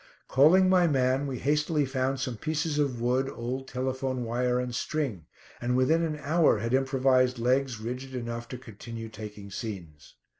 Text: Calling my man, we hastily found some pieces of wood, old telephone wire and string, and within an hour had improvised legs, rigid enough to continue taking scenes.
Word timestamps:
Calling 0.27 0.67
my 0.67 0.87
man, 0.87 1.27
we 1.27 1.37
hastily 1.37 1.85
found 1.85 2.19
some 2.19 2.35
pieces 2.35 2.79
of 2.79 2.99
wood, 2.99 3.29
old 3.29 3.67
telephone 3.67 4.23
wire 4.23 4.59
and 4.59 4.73
string, 4.73 5.27
and 5.61 5.77
within 5.77 6.01
an 6.01 6.17
hour 6.23 6.57
had 6.57 6.73
improvised 6.73 7.37
legs, 7.37 7.79
rigid 7.79 8.15
enough 8.15 8.47
to 8.47 8.57
continue 8.57 9.09
taking 9.09 9.51
scenes. 9.51 10.15